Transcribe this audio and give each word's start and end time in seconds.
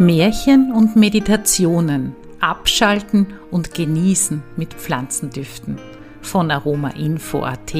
Märchen 0.00 0.72
und 0.72 0.96
Meditationen 0.96 2.16
abschalten 2.40 3.28
und 3.52 3.74
genießen 3.74 4.42
mit 4.56 4.74
Pflanzendüften 4.74 5.78
von 6.20 6.50
Aromainfo.at 6.50 7.74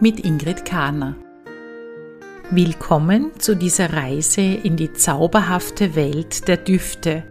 mit 0.00 0.24
Ingrid 0.24 0.64
Kahner. 0.64 1.14
Willkommen 2.50 3.32
zu 3.38 3.54
dieser 3.54 3.92
Reise 3.92 4.40
in 4.40 4.76
die 4.76 4.94
zauberhafte 4.94 5.94
Welt 5.94 6.48
der 6.48 6.56
Düfte. 6.56 7.24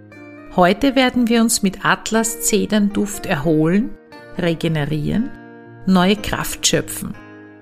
Heute 0.55 0.95
werden 0.95 1.27
wir 1.29 1.41
uns 1.41 1.63
mit 1.63 1.83
Atlas-Zedernduft 1.83 3.25
erholen, 3.25 3.89
regenerieren, 4.37 5.31
neue 5.87 6.15
Kraft 6.15 6.67
schöpfen. 6.67 7.15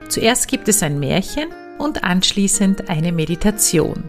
Zuerst 0.10 0.50
gibt 0.50 0.68
es 0.68 0.84
ein 0.84 1.00
Märchen 1.00 1.48
und 1.78 2.04
anschließend 2.04 2.90
eine 2.90 3.14
Meditation. 3.14 4.04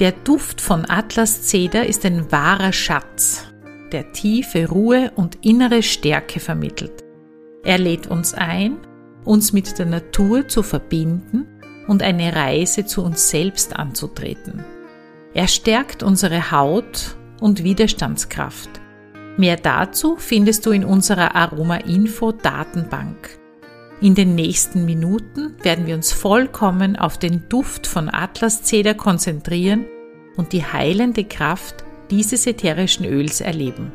Der 0.00 0.10
Duft 0.10 0.60
von 0.60 0.90
Atlas 0.90 1.42
Zeder 1.42 1.86
ist 1.86 2.04
ein 2.04 2.32
wahrer 2.32 2.72
Schatz, 2.72 3.44
der 3.92 4.10
tiefe 4.10 4.68
Ruhe 4.68 5.12
und 5.14 5.44
innere 5.44 5.84
Stärke 5.84 6.40
vermittelt. 6.40 7.04
Er 7.62 7.78
lädt 7.78 8.08
uns 8.08 8.34
ein, 8.34 8.78
uns 9.24 9.52
mit 9.52 9.78
der 9.78 9.86
Natur 9.86 10.48
zu 10.48 10.64
verbinden 10.64 11.46
und 11.86 12.02
eine 12.02 12.34
Reise 12.34 12.84
zu 12.86 13.04
uns 13.04 13.30
selbst 13.30 13.76
anzutreten. 13.76 14.64
Er 15.32 15.46
stärkt 15.46 16.02
unsere 16.02 16.50
Haut 16.50 17.16
und 17.40 17.62
Widerstandskraft. 17.62 18.70
Mehr 19.36 19.56
dazu 19.56 20.16
findest 20.16 20.66
du 20.66 20.72
in 20.72 20.84
unserer 20.84 21.36
Aroma 21.36 21.76
Info 21.76 22.32
Datenbank. 22.32 23.38
In 24.00 24.14
den 24.14 24.34
nächsten 24.34 24.84
Minuten 24.84 25.54
werden 25.62 25.86
wir 25.86 25.94
uns 25.94 26.12
vollkommen 26.12 26.96
auf 26.96 27.16
den 27.16 27.48
Duft 27.48 27.86
von 27.86 28.08
Atlaszeder 28.12 28.94
konzentrieren 28.94 29.86
und 30.36 30.52
die 30.52 30.64
heilende 30.64 31.24
Kraft 31.24 31.84
dieses 32.10 32.46
ätherischen 32.46 33.06
Öls 33.06 33.40
erleben. 33.40 33.92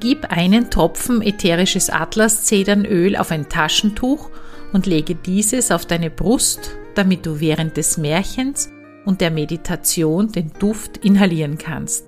Gib 0.00 0.30
einen 0.30 0.70
Tropfen 0.70 1.22
ätherisches 1.22 1.88
Atlaszedernöl 1.88 3.16
auf 3.16 3.30
ein 3.30 3.48
Taschentuch 3.48 4.30
und 4.72 4.86
lege 4.86 5.14
dieses 5.14 5.70
auf 5.70 5.86
deine 5.86 6.10
Brust, 6.10 6.76
damit 6.94 7.24
du 7.24 7.40
während 7.40 7.76
des 7.76 7.96
Märchens 7.96 8.70
und 9.06 9.20
der 9.20 9.30
Meditation 9.30 10.30
den 10.30 10.52
Duft 10.58 10.98
inhalieren 10.98 11.58
kannst. 11.58 12.06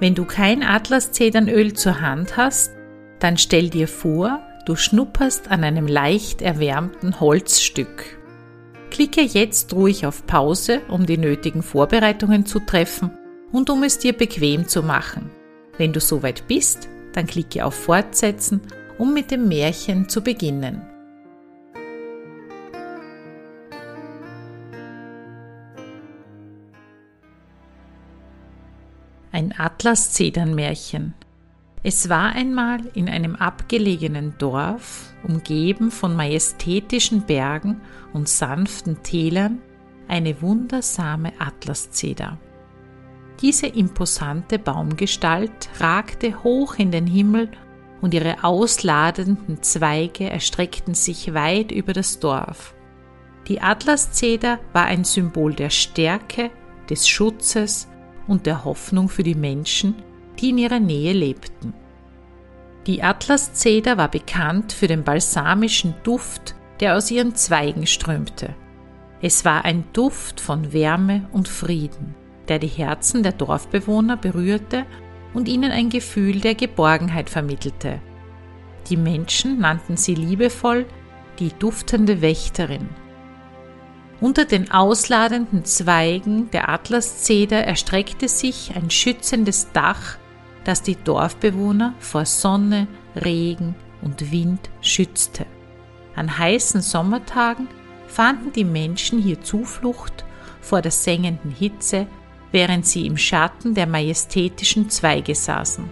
Wenn 0.00 0.14
du 0.14 0.24
kein 0.24 0.62
Atlaszedernöl 0.62 1.72
zur 1.72 2.00
Hand 2.00 2.36
hast, 2.36 2.72
dann 3.20 3.38
stell 3.38 3.70
dir 3.70 3.88
vor, 3.88 4.42
Du 4.64 4.76
schnupperst 4.76 5.50
an 5.50 5.62
einem 5.62 5.86
leicht 5.86 6.40
erwärmten 6.40 7.20
Holzstück. 7.20 8.18
Klicke 8.90 9.20
jetzt 9.20 9.74
ruhig 9.74 10.06
auf 10.06 10.24
Pause, 10.26 10.80
um 10.88 11.04
die 11.04 11.18
nötigen 11.18 11.62
Vorbereitungen 11.62 12.46
zu 12.46 12.60
treffen 12.60 13.10
und 13.52 13.68
um 13.68 13.82
es 13.82 13.98
dir 13.98 14.14
bequem 14.14 14.66
zu 14.66 14.82
machen. 14.82 15.30
Wenn 15.76 15.92
du 15.92 16.00
soweit 16.00 16.48
bist, 16.48 16.88
dann 17.12 17.26
klicke 17.26 17.64
auf 17.64 17.74
Fortsetzen, 17.74 18.62
um 18.96 19.12
mit 19.12 19.30
dem 19.30 19.48
Märchen 19.48 20.08
zu 20.08 20.22
beginnen. 20.22 20.80
Ein 29.30 29.52
Atlas-Zedern-Märchen 29.58 31.12
es 31.86 32.08
war 32.08 32.32
einmal 32.32 32.80
in 32.94 33.10
einem 33.10 33.36
abgelegenen 33.36 34.34
Dorf, 34.38 35.12
umgeben 35.22 35.90
von 35.90 36.16
majestätischen 36.16 37.26
Bergen 37.26 37.82
und 38.14 38.26
sanften 38.26 39.02
Tälern, 39.02 39.58
eine 40.08 40.40
wundersame 40.40 41.32
Atlaszeder. 41.38 42.38
Diese 43.42 43.66
imposante 43.66 44.58
Baumgestalt 44.58 45.68
ragte 45.78 46.42
hoch 46.42 46.76
in 46.76 46.90
den 46.90 47.06
Himmel 47.06 47.50
und 48.00 48.14
ihre 48.14 48.44
ausladenden 48.44 49.62
Zweige 49.62 50.30
erstreckten 50.30 50.94
sich 50.94 51.34
weit 51.34 51.70
über 51.70 51.92
das 51.92 52.18
Dorf. 52.18 52.74
Die 53.46 53.60
Atlaszeder 53.60 54.58
war 54.72 54.86
ein 54.86 55.04
Symbol 55.04 55.52
der 55.52 55.70
Stärke, 55.70 56.50
des 56.88 57.06
Schutzes 57.08 57.88
und 58.26 58.46
der 58.46 58.64
Hoffnung 58.64 59.10
für 59.10 59.22
die 59.22 59.34
Menschen, 59.34 59.96
die 60.38 60.50
in 60.50 60.58
ihrer 60.58 60.80
Nähe 60.80 61.12
lebten. 61.12 61.74
Die 62.86 63.02
Atlaszeder 63.02 63.96
war 63.96 64.08
bekannt 64.08 64.72
für 64.72 64.86
den 64.86 65.04
balsamischen 65.04 65.94
Duft, 66.02 66.54
der 66.80 66.96
aus 66.96 67.10
ihren 67.10 67.34
Zweigen 67.34 67.86
strömte. 67.86 68.54
Es 69.22 69.44
war 69.44 69.64
ein 69.64 69.84
Duft 69.94 70.38
von 70.38 70.72
Wärme 70.72 71.26
und 71.32 71.48
Frieden, 71.48 72.14
der 72.48 72.58
die 72.58 72.66
Herzen 72.66 73.22
der 73.22 73.32
Dorfbewohner 73.32 74.18
berührte 74.18 74.84
und 75.32 75.48
ihnen 75.48 75.70
ein 75.70 75.88
Gefühl 75.88 76.40
der 76.40 76.54
Geborgenheit 76.54 77.30
vermittelte. 77.30 78.00
Die 78.90 78.98
Menschen 78.98 79.60
nannten 79.60 79.96
sie 79.96 80.14
liebevoll 80.14 80.84
die 81.38 81.52
duftende 81.58 82.20
Wächterin. 82.20 82.88
Unter 84.20 84.44
den 84.44 84.70
ausladenden 84.70 85.64
Zweigen 85.64 86.50
der 86.50 86.68
Atlaszeder 86.68 87.64
erstreckte 87.64 88.28
sich 88.28 88.72
ein 88.76 88.90
schützendes 88.90 89.72
Dach 89.72 90.18
das 90.64 90.82
die 90.82 90.96
Dorfbewohner 90.96 91.94
vor 91.98 92.24
Sonne, 92.24 92.86
Regen 93.16 93.74
und 94.02 94.32
Wind 94.32 94.70
schützte. 94.80 95.46
An 96.16 96.38
heißen 96.38 96.80
Sommertagen 96.80 97.68
fanden 98.06 98.52
die 98.52 98.64
Menschen 98.64 99.20
hier 99.20 99.42
Zuflucht 99.42 100.24
vor 100.60 100.82
der 100.82 100.92
sengenden 100.92 101.50
Hitze, 101.50 102.06
während 102.52 102.86
sie 102.86 103.06
im 103.06 103.16
Schatten 103.16 103.74
der 103.74 103.86
majestätischen 103.86 104.88
Zweige 104.88 105.34
saßen. 105.34 105.84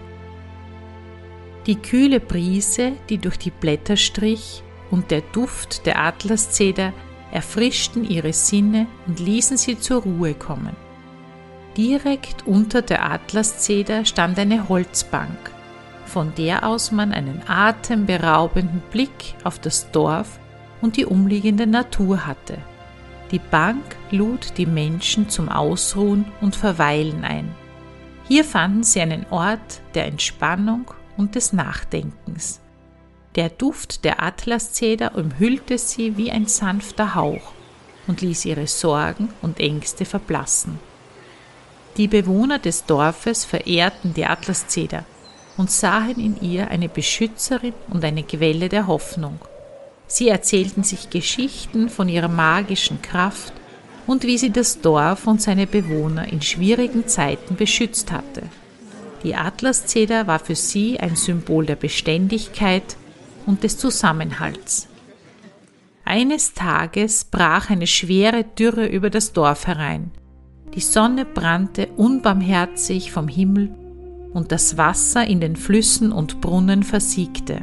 Die 1.65 1.75
kühle 1.75 2.19
Brise, 2.19 2.93
die 3.09 3.17
durch 3.17 3.37
die 3.37 3.51
Blätter 3.51 3.97
strich, 3.97 4.63
und 4.91 5.11
der 5.11 5.21
Duft 5.21 5.85
der 5.85 5.99
Atlaszeder 5.99 6.93
erfrischten 7.31 8.03
ihre 8.03 8.31
Sinne 8.31 8.85
und 9.07 9.19
ließen 9.19 9.57
sie 9.57 9.79
zur 9.79 10.03
Ruhe 10.03 10.35
kommen. 10.35 10.75
Direkt 11.77 12.45
unter 12.45 12.83
der 12.83 13.09
Atlaszeder 13.09 14.05
stand 14.05 14.37
eine 14.37 14.69
Holzbank, 14.69 15.51
von 16.05 16.33
der 16.35 16.67
aus 16.67 16.91
man 16.91 17.11
einen 17.11 17.41
atemberaubenden 17.47 18.83
Blick 18.91 19.33
auf 19.43 19.57
das 19.57 19.89
Dorf 19.91 20.39
und 20.81 20.97
die 20.97 21.05
umliegende 21.05 21.65
Natur 21.65 22.27
hatte. 22.27 22.59
Die 23.31 23.39
Bank 23.39 23.83
lud 24.11 24.53
die 24.57 24.67
Menschen 24.67 25.29
zum 25.29 25.49
Ausruhen 25.49 26.25
und 26.41 26.55
Verweilen 26.55 27.23
ein. 27.23 27.49
Hier 28.27 28.43
fanden 28.43 28.83
sie 28.83 29.01
einen 29.01 29.25
Ort 29.31 29.81
der 29.95 30.05
Entspannung 30.05 30.91
und 31.17 31.33
des 31.33 31.53
Nachdenkens. 31.53 32.61
Der 33.33 33.49
Duft 33.49 34.03
der 34.03 34.21
Atlaszeder 34.21 35.15
umhüllte 35.15 35.79
sie 35.79 36.17
wie 36.17 36.29
ein 36.29 36.45
sanfter 36.45 37.15
Hauch 37.15 37.53
und 38.05 38.21
ließ 38.21 38.45
ihre 38.45 38.67
Sorgen 38.67 39.29
und 39.41 39.59
Ängste 39.59 40.05
verblassen. 40.05 40.77
Die 41.97 42.07
Bewohner 42.07 42.57
des 42.57 42.85
Dorfes 42.85 43.45
verehrten 43.45 44.13
die 44.13 44.25
Atlaszeder 44.25 45.05
und 45.57 45.69
sahen 45.69 46.19
in 46.19 46.41
ihr 46.41 46.69
eine 46.69 46.89
Beschützerin 46.89 47.73
und 47.89 48.03
eine 48.03 48.23
Quelle 48.23 48.67
der 48.69 48.87
Hoffnung. 48.87 49.39
Sie 50.07 50.27
erzählten 50.27 50.83
sich 50.83 51.09
Geschichten 51.09 51.89
von 51.89 52.09
ihrer 52.09 52.27
magischen 52.27 53.01
Kraft 53.01 53.53
und 54.07 54.23
wie 54.23 54.37
sie 54.37 54.51
das 54.51 54.81
Dorf 54.81 55.27
und 55.27 55.41
seine 55.41 55.67
Bewohner 55.67 56.31
in 56.31 56.41
schwierigen 56.41 57.07
Zeiten 57.07 57.55
beschützt 57.55 58.11
hatte. 58.11 58.43
Die 59.23 59.35
Atlaszeder 59.35 60.27
war 60.27 60.39
für 60.39 60.55
sie 60.55 60.99
ein 60.99 61.15
Symbol 61.15 61.65
der 61.65 61.75
Beständigkeit 61.77 62.97
und 63.45 63.63
des 63.63 63.77
Zusammenhalts. 63.77 64.87
Eines 66.05 66.53
Tages 66.53 67.23
brach 67.23 67.69
eine 67.69 67.87
schwere 67.87 68.43
Dürre 68.43 68.87
über 68.87 69.09
das 69.09 69.31
Dorf 69.31 69.67
herein. 69.67 70.11
Die 70.75 70.81
Sonne 70.81 71.25
brannte 71.25 71.87
unbarmherzig 71.97 73.11
vom 73.11 73.27
Himmel 73.27 73.69
und 74.33 74.51
das 74.51 74.75
Wasser 74.75 75.27
in 75.27 75.39
den 75.39 75.55
Flüssen 75.55 76.11
und 76.11 76.41
Brunnen 76.41 76.81
versiegte. 76.81 77.61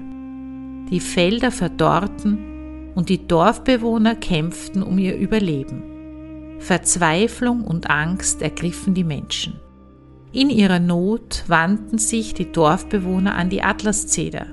Die 0.91 1.01
Felder 1.01 1.51
verdorrten 1.51 2.93
und 2.95 3.09
die 3.09 3.27
Dorfbewohner 3.27 4.15
kämpften 4.15 4.85
um 4.85 4.99
ihr 4.99 5.17
Überleben. 5.17 5.83
Verzweiflung 6.61 7.65
und 7.65 7.91
Angst 7.91 8.43
ergriffen 8.43 8.95
die 8.95 9.05
Menschen. 9.05 9.59
In 10.33 10.49
ihrer 10.49 10.79
Not 10.79 11.45
wandten 11.49 11.99
sich 11.99 12.35
die 12.35 12.53
Dorfbewohner 12.53 13.35
an 13.35 13.51
die 13.51 13.63
Atlaszeder. 13.63 14.47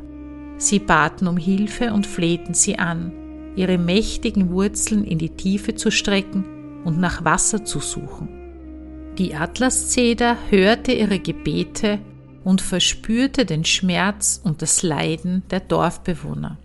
Sie 0.57 0.79
baten 0.79 1.27
um 1.27 1.37
Hilfe 1.37 1.93
und 1.93 2.07
flehten 2.07 2.55
sie 2.55 2.79
an, 2.79 3.11
ihre 3.55 3.77
mächtigen 3.77 4.49
Wurzeln 4.49 5.03
in 5.03 5.19
die 5.19 5.29
Tiefe 5.29 5.75
zu 5.75 5.91
strecken 5.91 6.45
und 6.83 6.99
nach 6.99 7.23
Wasser 7.23 7.63
zu 7.63 7.79
suchen. 7.79 8.36
Die 9.17 9.33
Atlaszeder 9.33 10.37
hörte 10.49 10.91
ihre 10.91 11.19
Gebete 11.19 11.99
und 12.43 12.61
verspürte 12.61 13.45
den 13.45 13.65
Schmerz 13.65 14.39
und 14.43 14.61
das 14.61 14.83
Leiden 14.83 15.43
der 15.49 15.59
Dorfbewohner. 15.59 16.59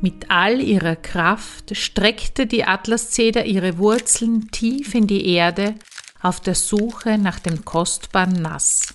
Mit 0.00 0.30
all 0.30 0.60
ihrer 0.60 0.96
Kraft 0.96 1.76
streckte 1.76 2.46
die 2.46 2.64
Atlaszeder 2.64 3.46
ihre 3.46 3.78
Wurzeln 3.78 4.50
tief 4.50 4.94
in 4.94 5.06
die 5.06 5.28
Erde, 5.28 5.76
auf 6.20 6.40
der 6.40 6.54
Suche 6.54 7.18
nach 7.18 7.38
dem 7.38 7.64
kostbaren 7.64 8.42
Nass. 8.42 8.94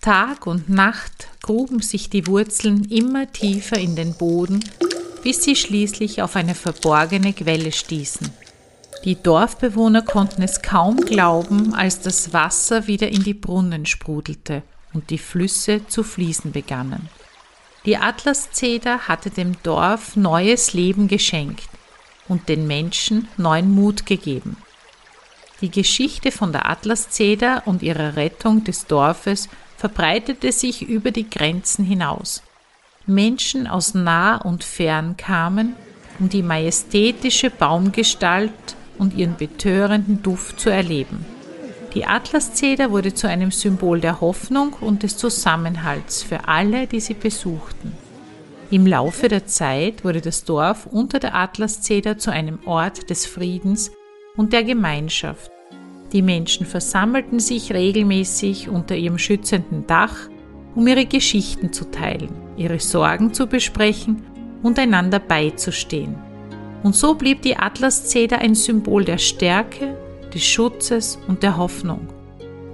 Tag 0.00 0.46
und 0.46 0.68
Nacht 0.68 1.28
gruben 1.42 1.80
sich 1.80 2.10
die 2.10 2.26
Wurzeln 2.26 2.84
immer 2.84 3.30
tiefer 3.30 3.78
in 3.78 3.94
den 3.94 4.14
Boden, 4.14 4.64
bis 5.22 5.44
sie 5.44 5.54
schließlich 5.54 6.22
auf 6.22 6.36
eine 6.36 6.54
verborgene 6.54 7.32
Quelle 7.32 7.70
stießen. 7.72 8.28
Die 9.04 9.14
Dorfbewohner 9.14 10.02
konnten 10.02 10.42
es 10.42 10.60
kaum 10.60 10.96
glauben, 10.96 11.74
als 11.74 12.00
das 12.00 12.32
Wasser 12.32 12.86
wieder 12.86 13.08
in 13.08 13.22
die 13.22 13.34
Brunnen 13.34 13.86
sprudelte 13.86 14.62
und 14.92 15.10
die 15.10 15.18
Flüsse 15.18 15.86
zu 15.86 16.02
fließen 16.02 16.52
begannen. 16.52 17.08
Die 17.84 17.96
Atlaszeder 17.96 19.08
hatte 19.08 19.30
dem 19.30 19.56
Dorf 19.62 20.16
neues 20.16 20.72
Leben 20.72 21.06
geschenkt 21.08 21.68
und 22.26 22.48
den 22.48 22.66
Menschen 22.66 23.28
neuen 23.36 23.70
Mut 23.70 24.04
gegeben. 24.04 24.56
Die 25.60 25.70
Geschichte 25.70 26.30
von 26.30 26.52
der 26.52 26.68
Atlaszeder 26.68 27.62
und 27.66 27.82
ihrer 27.82 28.16
Rettung 28.16 28.64
des 28.64 28.86
Dorfes 28.86 29.48
verbreitete 29.76 30.52
sich 30.52 30.82
über 30.82 31.10
die 31.12 31.28
Grenzen 31.28 31.84
hinaus. 31.84 32.42
Menschen 33.06 33.66
aus 33.66 33.94
nah 33.94 34.36
und 34.36 34.64
fern 34.64 35.16
kamen, 35.16 35.74
um 36.18 36.28
die 36.28 36.42
majestätische 36.42 37.48
Baumgestalt 37.48 38.52
und 38.98 39.14
ihren 39.14 39.36
betörenden 39.36 40.22
Duft 40.22 40.60
zu 40.60 40.70
erleben. 40.70 41.24
Die 41.94 42.04
Atlaszeder 42.04 42.90
wurde 42.90 43.14
zu 43.14 43.28
einem 43.28 43.50
Symbol 43.50 44.00
der 44.00 44.20
Hoffnung 44.20 44.74
und 44.80 45.02
des 45.02 45.16
Zusammenhalts 45.16 46.22
für 46.22 46.46
alle, 46.46 46.86
die 46.86 47.00
sie 47.00 47.14
besuchten. 47.14 47.92
Im 48.70 48.86
Laufe 48.86 49.28
der 49.28 49.46
Zeit 49.46 50.04
wurde 50.04 50.20
das 50.20 50.44
Dorf 50.44 50.86
unter 50.86 51.18
der 51.18 51.34
Atlaszeder 51.34 52.18
zu 52.18 52.30
einem 52.30 52.58
Ort 52.66 53.08
des 53.08 53.24
Friedens 53.24 53.90
und 54.36 54.52
der 54.52 54.62
Gemeinschaft. 54.62 55.50
Die 56.12 56.22
Menschen 56.22 56.66
versammelten 56.66 57.40
sich 57.40 57.72
regelmäßig 57.72 58.68
unter 58.68 58.94
ihrem 58.94 59.18
schützenden 59.18 59.86
Dach, 59.86 60.28
um 60.74 60.86
ihre 60.86 61.06
Geschichten 61.06 61.72
zu 61.72 61.90
teilen, 61.90 62.30
ihre 62.56 62.78
Sorgen 62.78 63.32
zu 63.32 63.46
besprechen 63.46 64.22
und 64.62 64.78
einander 64.78 65.18
beizustehen. 65.18 66.27
Und 66.82 66.94
so 66.94 67.14
blieb 67.14 67.42
die 67.42 67.56
Atlaszeder 67.56 68.38
ein 68.38 68.54
Symbol 68.54 69.04
der 69.04 69.18
Stärke, 69.18 69.96
des 70.32 70.44
Schutzes 70.44 71.18
und 71.26 71.42
der 71.42 71.56
Hoffnung. 71.56 72.08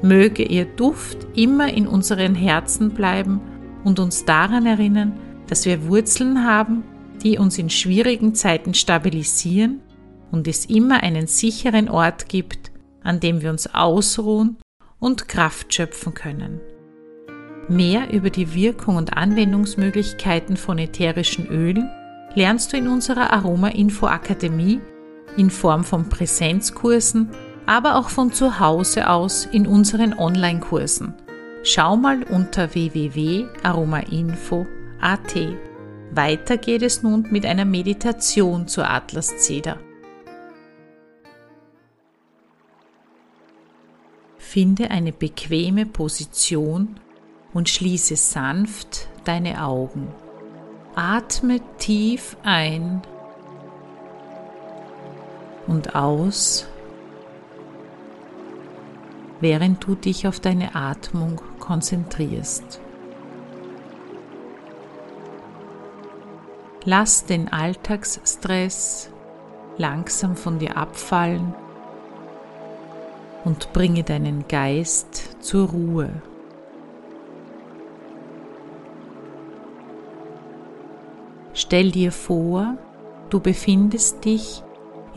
Möge 0.03 0.43
ihr 0.43 0.65
Duft 0.65 1.19
immer 1.35 1.73
in 1.73 1.87
unseren 1.87 2.35
Herzen 2.35 2.91
bleiben 2.91 3.41
und 3.85 3.99
uns 3.99 4.25
daran 4.25 4.67
erinnern, 4.67 5.19
dass 5.47 5.65
wir 5.65 5.87
Wurzeln 5.89 6.45
haben, 6.45 6.83
die 7.23 7.39
uns 7.39 7.59
in 7.59 7.71
schwierigen 7.71 8.35
Zeiten 8.35 8.75
stabilisieren 8.75 9.81
und 10.31 10.49
es 10.49 10.67
immer 10.67 11.03
einen 11.03 11.27
sicheren 11.27 11.89
Ort 11.89 12.29
gibt, 12.29 12.73
an 13.03 13.21
dem 13.21 13.41
wir 13.41 13.51
uns 13.51 13.73
ausruhen 13.73 14.59
und 14.99 15.29
Kraft 15.29 15.73
schöpfen 15.73 16.13
können. 16.15 16.61
Mehr 17.69 18.13
über 18.13 18.31
die 18.31 18.55
Wirkung 18.55 18.97
und 18.97 19.17
Anwendungsmöglichkeiten 19.17 20.57
von 20.57 20.79
ätherischen 20.79 21.47
Ölen 21.47 21.89
lernst 22.35 22.73
du 22.73 22.77
in 22.77 22.89
unserer 22.89 23.33
Aroma 23.33 23.69
Info 23.69 24.07
Akademie 24.07 24.81
in 25.37 25.51
Form 25.51 25.85
von 25.85 26.09
Präsenzkursen, 26.09 27.31
aber 27.67 27.97
auch 27.97 28.09
von 28.09 28.33
zu 28.33 28.59
Hause 28.61 29.11
aus 29.11 29.45
in 29.47 29.67
unseren 29.67 30.17
Online-Kursen. 30.19 31.15
Schau 31.63 31.97
mal 31.97 32.23
unter 32.25 32.75
www.aromainfo.at. 32.75 35.35
Weiter 36.13 36.59
geht 36.59 36.83
es 36.83 37.03
nun 37.03 37.27
mit 37.31 37.47
einer 37.47 37.65
Meditation 37.65 38.69
zur 38.69 38.89
Atlaszeder. 38.89 39.79
Finde 44.39 44.91
eine 44.91 45.13
bequeme 45.13 45.87
Position 45.87 47.01
und 47.53 47.69
schließe 47.69 48.15
sanft 48.15 49.09
deine 49.25 49.65
Augen. 49.65 50.07
Atme 50.97 51.61
tief 51.79 52.37
ein 52.45 53.03
und 55.67 55.97
aus, 55.97 56.69
während 59.41 59.85
du 59.85 59.97
dich 59.97 60.29
auf 60.29 60.39
deine 60.39 60.77
Atmung 60.77 61.41
konzentrierst. 61.59 62.81
Lass 66.85 67.25
den 67.25 67.53
Alltagsstress 67.53 69.11
langsam 69.77 70.37
von 70.37 70.61
dir 70.61 70.77
abfallen 70.77 71.55
und 73.45 73.73
bringe 73.73 74.05
deinen 74.05 74.47
Geist 74.47 75.43
zur 75.43 75.71
Ruhe. 75.71 76.11
Stell 81.75 81.91
dir 81.91 82.13
vor, 82.13 82.79
du 83.31 83.41
befindest 83.41 84.25
dich 84.25 84.63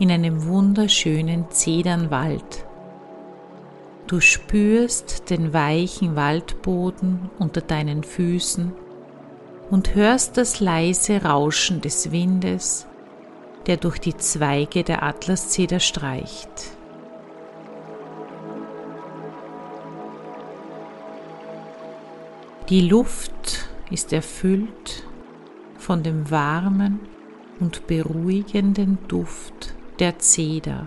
in 0.00 0.10
einem 0.10 0.44
wunderschönen 0.48 1.48
Zedernwald. 1.52 2.66
Du 4.08 4.20
spürst 4.20 5.30
den 5.30 5.52
weichen 5.52 6.16
Waldboden 6.16 7.30
unter 7.38 7.60
deinen 7.60 8.02
Füßen 8.02 8.72
und 9.70 9.94
hörst 9.94 10.36
das 10.36 10.58
leise 10.58 11.22
Rauschen 11.22 11.80
des 11.80 12.10
Windes, 12.10 12.88
der 13.68 13.76
durch 13.76 14.00
die 14.00 14.16
Zweige 14.16 14.82
der 14.82 15.04
Atlaszeder 15.04 15.78
streicht. 15.78 16.72
Die 22.68 22.80
Luft 22.80 23.68
ist 23.92 24.12
erfüllt 24.12 25.07
von 25.88 26.02
dem 26.02 26.30
warmen 26.30 27.00
und 27.60 27.86
beruhigenden 27.86 28.98
Duft 29.08 29.74
der 29.98 30.18
Zeder. 30.18 30.86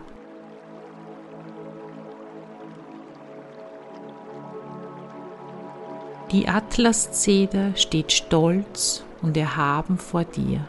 Die 6.32 6.48
Atlaszeder 6.48 7.76
steht 7.76 8.12
stolz 8.12 9.04
und 9.24 9.36
erhaben 9.38 9.98
vor 9.98 10.24
dir. 10.24 10.68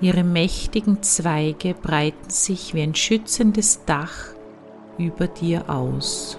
Ihre 0.00 0.24
mächtigen 0.24 1.04
Zweige 1.04 1.72
breiten 1.72 2.30
sich 2.30 2.74
wie 2.74 2.82
ein 2.82 2.96
schützendes 2.96 3.84
Dach 3.84 4.34
über 4.98 5.28
dir 5.28 5.70
aus. 5.70 6.36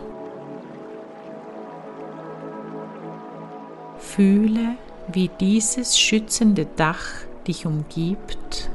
Fühle, 3.97 4.75
wie 5.11 5.29
dieses 5.39 5.99
schützende 5.99 6.67
Dach 6.75 7.05
dich 7.47 7.65
umgibt 7.65 8.69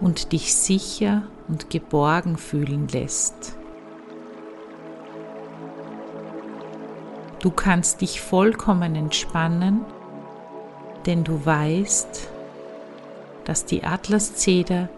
und 0.00 0.32
dich 0.32 0.54
sicher 0.54 1.22
und 1.48 1.70
geborgen 1.70 2.36
fühlen 2.36 2.88
lässt. 2.88 3.56
Du 7.40 7.50
kannst 7.50 8.00
dich 8.00 8.20
vollkommen 8.20 8.94
entspannen, 8.96 9.84
denn 11.06 11.22
du 11.22 11.44
weißt, 11.44 12.28
dass 13.44 13.64
die 13.64 13.84
Atlaszeder 13.84 14.88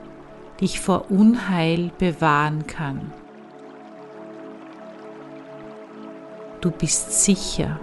dich 0.60 0.80
vor 0.80 1.10
Unheil 1.10 1.90
bewahren 1.98 2.66
kann. 2.66 3.12
Du 6.60 6.70
bist 6.70 7.24
sicher. 7.24 7.78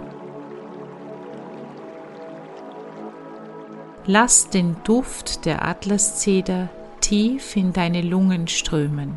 Lass 4.08 4.50
den 4.50 4.76
Duft 4.84 5.46
der 5.46 5.66
Atlaszeder 5.66 6.68
tief 7.00 7.56
in 7.56 7.72
deine 7.72 8.02
Lungen 8.02 8.46
strömen. 8.46 9.16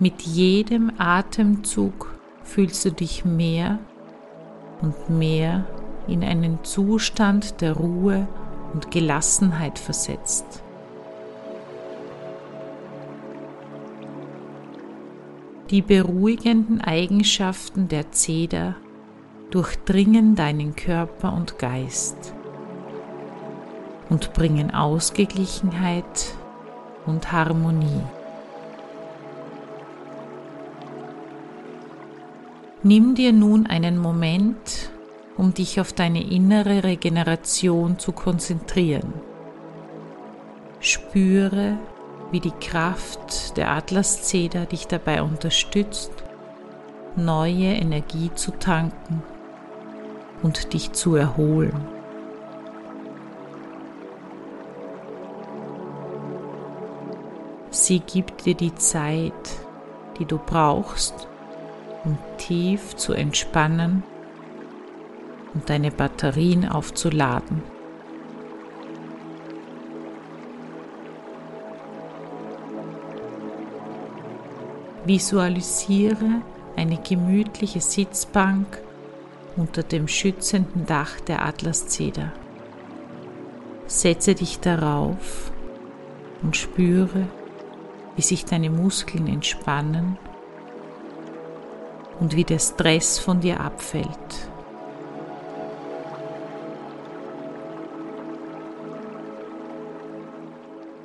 Mit 0.00 0.22
jedem 0.22 0.90
Atemzug 0.98 2.12
fühlst 2.42 2.84
du 2.84 2.90
dich 2.90 3.24
mehr 3.24 3.78
und 4.82 5.10
mehr 5.10 5.64
in 6.08 6.24
einen 6.24 6.64
Zustand 6.64 7.60
der 7.60 7.74
Ruhe 7.74 8.26
und 8.72 8.90
Gelassenheit 8.90 9.78
versetzt. 9.78 10.64
Die 15.70 15.82
beruhigenden 15.82 16.80
Eigenschaften 16.80 17.86
der 17.86 18.10
Zeder 18.10 18.74
durchdringen 19.54 20.34
deinen 20.34 20.74
Körper 20.74 21.32
und 21.32 21.60
Geist 21.60 22.34
und 24.10 24.32
bringen 24.32 24.74
Ausgeglichenheit 24.74 26.34
und 27.06 27.30
Harmonie. 27.30 28.02
Nimm 32.82 33.14
dir 33.14 33.32
nun 33.32 33.68
einen 33.68 33.96
Moment, 33.96 34.90
um 35.36 35.54
dich 35.54 35.80
auf 35.80 35.92
deine 35.92 36.28
innere 36.28 36.82
Regeneration 36.82 38.00
zu 38.00 38.10
konzentrieren. 38.10 39.14
Spüre, 40.80 41.78
wie 42.32 42.40
die 42.40 42.50
Kraft 42.50 43.56
der 43.56 43.70
Atlaszeder 43.70 44.66
dich 44.66 44.88
dabei 44.88 45.22
unterstützt, 45.22 46.10
neue 47.14 47.72
Energie 47.72 48.32
zu 48.34 48.50
tanken 48.50 49.22
und 50.44 50.74
dich 50.74 50.92
zu 50.92 51.16
erholen. 51.16 51.72
Sie 57.70 57.98
gibt 57.98 58.44
dir 58.44 58.54
die 58.54 58.74
Zeit, 58.74 59.32
die 60.18 60.26
du 60.26 60.38
brauchst, 60.38 61.26
um 62.04 62.18
tief 62.36 62.94
zu 62.94 63.14
entspannen 63.14 64.02
und 65.54 65.70
deine 65.70 65.90
Batterien 65.90 66.68
aufzuladen. 66.68 67.62
Visualisiere 75.06 76.42
eine 76.76 76.98
gemütliche 76.98 77.80
Sitzbank 77.80 78.83
unter 79.56 79.82
dem 79.82 80.08
schützenden 80.08 80.86
Dach 80.86 81.20
der 81.20 81.44
Atlaszeder. 81.44 82.32
Setze 83.86 84.34
dich 84.34 84.60
darauf 84.60 85.52
und 86.42 86.56
spüre, 86.56 87.26
wie 88.16 88.22
sich 88.22 88.44
deine 88.44 88.70
Muskeln 88.70 89.26
entspannen 89.26 90.18
und 92.20 92.36
wie 92.36 92.44
der 92.44 92.58
Stress 92.58 93.18
von 93.18 93.40
dir 93.40 93.60
abfällt. 93.60 94.08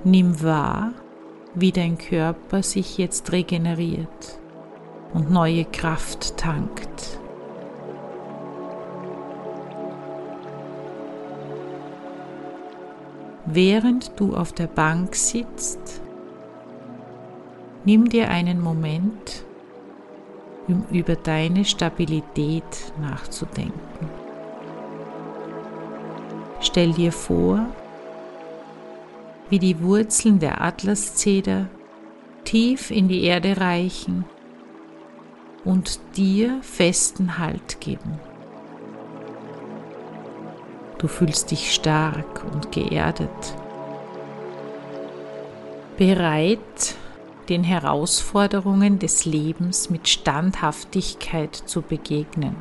Nimm 0.03 0.41
wahr, 0.41 0.93
wie 1.55 1.71
dein 1.71 1.97
Körper 1.97 2.63
sich 2.63 2.97
jetzt 2.97 3.31
regeneriert 3.31 4.39
und 5.13 5.29
neue 5.29 5.65
Kraft 5.65 6.37
tankt. 6.37 7.18
Während 13.51 14.11
du 14.19 14.35
auf 14.35 14.53
der 14.53 14.67
Bank 14.67 15.15
sitzt, 15.15 16.01
nimm 17.83 18.07
dir 18.07 18.29
einen 18.29 18.61
Moment, 18.61 19.43
um 20.67 20.85
über 20.91 21.15
deine 21.15 21.65
Stabilität 21.65 22.93
nachzudenken. 23.01 24.07
Stell 26.61 26.93
dir 26.93 27.11
vor, 27.11 27.65
wie 29.49 29.57
die 29.57 29.81
Wurzeln 29.81 30.37
der 30.37 30.61
Atlaszeder 30.61 31.65
tief 32.43 32.91
in 32.91 33.07
die 33.07 33.23
Erde 33.23 33.57
reichen 33.59 34.25
und 35.65 35.99
dir 36.15 36.59
festen 36.61 37.39
Halt 37.39 37.81
geben. 37.81 38.28
Du 40.99 41.07
fühlst 41.07 41.49
dich 41.51 41.73
stark 41.73 42.43
und 42.53 42.73
geerdet, 42.73 43.55
bereit, 45.97 46.95
den 47.47 47.63
Herausforderungen 47.63 48.99
des 48.99 49.23
Lebens 49.25 49.89
mit 49.89 50.09
Standhaftigkeit 50.09 51.55
zu 51.55 51.81
begegnen. 51.81 52.55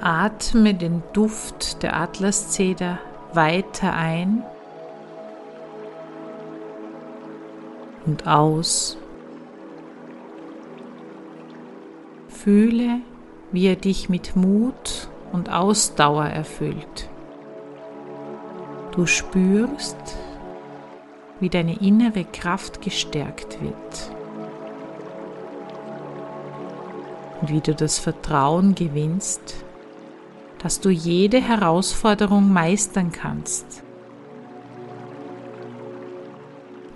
Atme 0.00 0.72
den 0.74 1.02
Duft 1.12 1.82
der 1.82 1.96
Atlaszeder 1.96 3.00
weiter 3.32 3.92
ein 3.94 4.44
und 8.06 8.28
aus. 8.28 8.96
Fühle, 12.28 13.00
wie 13.52 13.66
er 13.66 13.76
dich 13.76 14.08
mit 14.08 14.36
Mut 14.36 15.08
und 15.32 15.50
Ausdauer 15.50 16.24
erfüllt. 16.26 17.08
Du 18.92 19.06
spürst, 19.06 19.96
wie 21.40 21.50
deine 21.50 21.80
innere 21.80 22.24
Kraft 22.24 22.80
gestärkt 22.80 23.60
wird 23.60 24.10
und 27.40 27.50
wie 27.50 27.60
du 27.60 27.74
das 27.74 27.98
Vertrauen 27.98 28.74
gewinnst, 28.74 29.64
dass 30.58 30.80
du 30.80 30.88
jede 30.88 31.40
Herausforderung 31.40 32.50
meistern 32.52 33.12
kannst. 33.12 33.82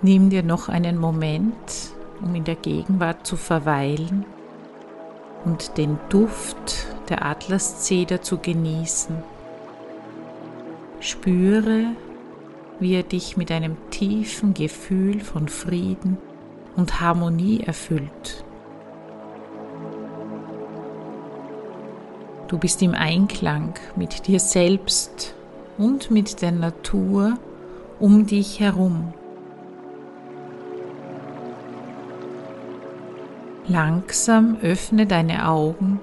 Nimm 0.01 0.31
dir 0.31 0.41
noch 0.41 0.67
einen 0.67 0.97
Moment, 0.97 1.93
um 2.21 2.33
in 2.33 2.43
der 2.43 2.55
Gegenwart 2.55 3.27
zu 3.27 3.37
verweilen 3.37 4.25
und 5.45 5.77
den 5.77 5.97
Duft 6.09 6.87
der 7.09 7.25
Atlaszeder 7.25 8.21
zu 8.21 8.37
genießen. 8.37 9.15
Spüre, 10.99 11.87
wie 12.79 12.93
er 12.93 13.03
dich 13.03 13.37
mit 13.37 13.51
einem 13.51 13.75
tiefen 13.89 14.53
Gefühl 14.53 15.19
von 15.19 15.47
Frieden 15.47 16.17
und 16.75 17.01
Harmonie 17.01 17.61
erfüllt. 17.61 18.43
Du 22.47 22.57
bist 22.57 22.81
im 22.81 22.93
Einklang 22.93 23.75
mit 23.95 24.27
dir 24.27 24.39
selbst 24.39 25.35
und 25.77 26.11
mit 26.11 26.41
der 26.41 26.51
Natur 26.51 27.35
um 27.99 28.25
dich 28.25 28.59
herum. 28.59 29.13
Langsam 33.71 34.57
öffne 34.61 35.07
deine 35.07 35.47
Augen 35.47 36.01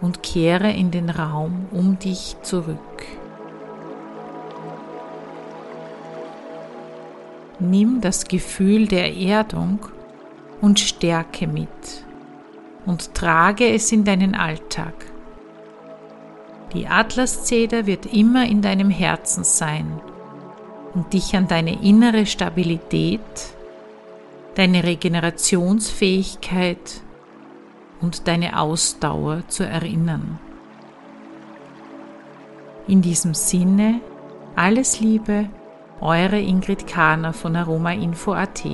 und 0.00 0.22
kehre 0.22 0.72
in 0.72 0.90
den 0.90 1.10
Raum 1.10 1.66
um 1.70 1.98
dich 1.98 2.36
zurück. 2.40 2.78
Nimm 7.58 8.00
das 8.00 8.24
Gefühl 8.24 8.88
der 8.88 9.14
Erdung 9.14 9.80
und 10.62 10.80
Stärke 10.80 11.46
mit 11.46 11.68
und 12.86 13.12
trage 13.12 13.68
es 13.68 13.92
in 13.92 14.04
deinen 14.04 14.34
Alltag. 14.34 14.94
Die 16.72 16.86
Atlaszeder 16.86 17.84
wird 17.84 18.06
immer 18.06 18.46
in 18.46 18.62
deinem 18.62 18.88
Herzen 18.88 19.44
sein 19.44 20.00
und 20.94 21.12
dich 21.12 21.36
an 21.36 21.46
deine 21.46 21.82
innere 21.82 22.24
Stabilität, 22.24 23.20
deine 24.54 24.82
Regenerationsfähigkeit 24.82 27.01
und 28.02 28.28
deine 28.28 28.58
Ausdauer 28.58 29.42
zu 29.48 29.64
erinnern. 29.64 30.38
In 32.86 33.00
diesem 33.00 33.32
Sinne, 33.32 34.00
alles 34.56 35.00
Liebe, 35.00 35.48
eure 36.00 36.40
Ingrid 36.40 36.86
Kahner 36.86 37.32
von 37.32 37.54
Aromainfo.at. 37.56 38.64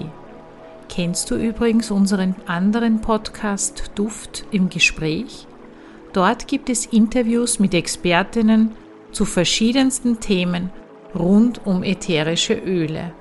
Kennst 0.88 1.30
du 1.30 1.36
übrigens 1.36 1.90
unseren 1.90 2.34
anderen 2.46 3.02
Podcast 3.02 3.92
Duft 3.94 4.46
im 4.50 4.70
Gespräch? 4.70 5.46
Dort 6.14 6.48
gibt 6.48 6.70
es 6.70 6.86
Interviews 6.86 7.58
mit 7.58 7.74
Expertinnen 7.74 8.72
zu 9.12 9.26
verschiedensten 9.26 10.20
Themen 10.20 10.70
rund 11.14 11.66
um 11.66 11.82
ätherische 11.82 12.54
Öle. 12.54 13.12